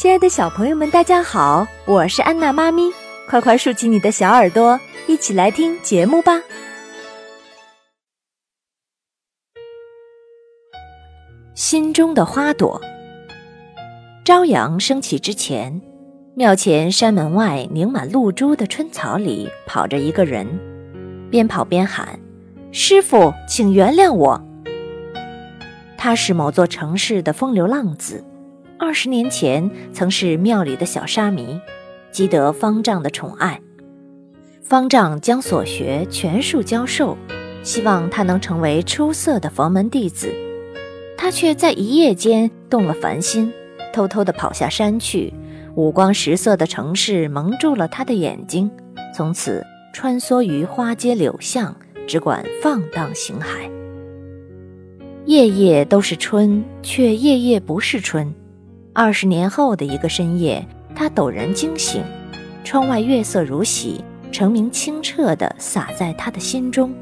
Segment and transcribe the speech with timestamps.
[0.00, 2.90] 亲爱的小朋友们，大家好，我是安娜妈咪，
[3.28, 6.40] 快快竖起你的小耳朵，一起来听节目吧。
[11.54, 12.80] 心中的花朵。
[14.24, 15.82] 朝阳升起之前，
[16.34, 20.46] 庙前山门外凝满露珠的春草里，跑着一个人，
[21.30, 22.18] 边跑边喊
[22.72, 24.42] ：“师傅，请原谅我。”
[25.98, 28.24] 他是某座城市的风流浪子。
[28.82, 31.60] 二十年前，曾是庙里的小沙弥，
[32.10, 33.60] 积得方丈的宠爱。
[34.62, 37.14] 方丈将所学全数教授，
[37.62, 40.32] 希望他能成为出色的佛门弟子。
[41.14, 43.52] 他却在一夜间动了凡心，
[43.92, 45.34] 偷偷地跑下山去。
[45.74, 48.70] 五光十色的城市蒙住了他的眼睛，
[49.14, 51.76] 从此穿梭于花街柳巷，
[52.08, 53.70] 只管放荡形骸。
[55.26, 58.34] 夜夜都是春，却夜夜不是春。
[58.92, 62.02] 二十年后的一个深夜，他陡然惊醒，
[62.64, 66.92] 窗外月色如洗，澄明清澈地洒在他的心中。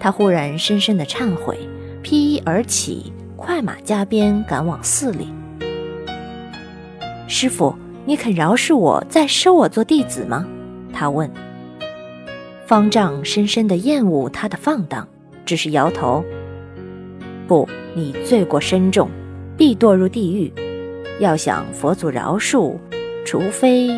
[0.00, 1.56] 他忽然深深的忏悔，
[2.02, 5.28] 披衣而起，快马加鞭赶往寺里。
[7.28, 10.44] 师傅，你肯饶恕我，再收我做弟子吗？
[10.92, 11.30] 他问。
[12.66, 15.06] 方丈深深的厌恶他的放荡，
[15.46, 16.24] 只是摇头。
[17.46, 19.08] 不，你罪过深重，
[19.56, 20.52] 必堕入地狱。
[21.20, 22.78] 要想佛祖饶恕，
[23.26, 23.90] 除非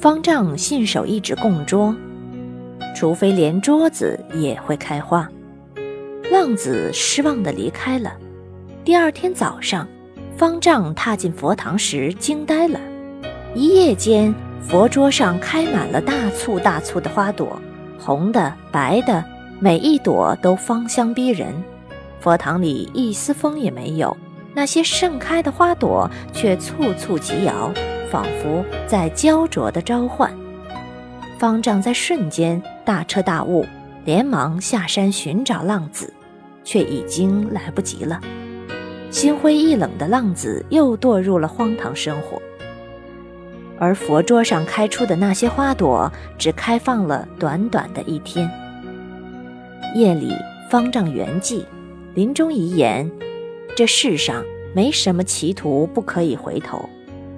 [0.00, 1.94] 方丈信手一指供桌，
[2.96, 5.28] 除非连桌子也会开花。
[6.32, 8.16] 浪子失望地离开了。
[8.82, 9.86] 第二天早上，
[10.34, 12.80] 方丈踏进佛堂时惊呆了。
[13.54, 17.60] 一夜间，佛桌上开满了大簇大簇的花朵，
[17.98, 19.22] 红的、白的，
[19.60, 21.52] 每一朵都芳香逼人。
[22.18, 24.16] 佛堂里一丝风也没有。
[24.58, 27.72] 那些盛开的花朵却簇簇急摇，
[28.10, 30.36] 仿佛在焦灼地召唤。
[31.38, 33.64] 方丈在瞬间大彻大悟，
[34.04, 36.12] 连忙下山寻找浪子，
[36.64, 38.20] 却已经来不及了。
[39.12, 42.42] 心灰意冷的浪子又堕入了荒唐生活。
[43.78, 48.50] 而佛桌上开出的那些花朵，只开放了短短的一天。
[49.94, 50.34] 夜里，
[50.68, 51.64] 方丈圆寂，
[52.14, 53.08] 临终遗言。
[53.76, 56.88] 这世上没什么歧途不可以回头，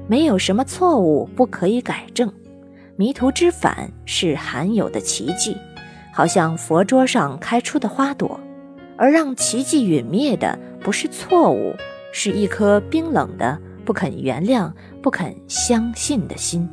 [0.08, 2.32] 没有什么错误不可以改正。
[2.96, 5.56] 迷途知返是罕有的奇迹，
[6.12, 8.38] 好像佛桌上开出的花朵。
[8.96, 11.74] 而让奇迹陨灭的不是错误，
[12.12, 14.70] 是一颗冰冷的、不肯原谅、
[15.00, 16.69] 不肯相信的心。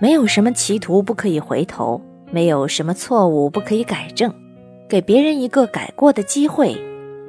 [0.00, 4.32] 没有什么歧途不可以回头，没有什么错误不可以改正。
[4.88, 6.78] 给别人一个改过的机会。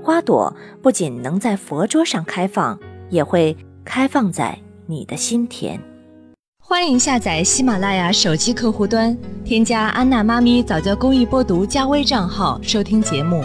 [0.02, 2.80] 花朵不仅能在佛桌上开放，
[3.10, 5.80] 也会开放在你的心田。
[6.62, 13.44] 欢迎下载喜马拉雅手机客户端，添加安娜妈咪早教公益播读加微账号收听节目。